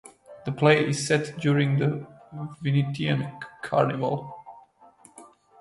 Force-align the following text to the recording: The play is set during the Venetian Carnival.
The 0.45 0.51
play 0.51 0.87
is 0.87 1.05
set 1.07 1.37
during 1.39 1.77
the 1.77 2.07
Venetian 2.63 3.31
Carnival. 3.61 4.35